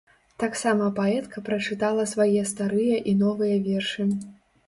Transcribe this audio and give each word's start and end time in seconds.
Таксама 0.43 0.85
паэтка 0.99 1.43
прачытала 1.49 2.07
свае 2.13 2.41
старыя 2.53 2.97
і 3.11 3.13
новыя 3.23 3.59
вершы. 3.67 4.09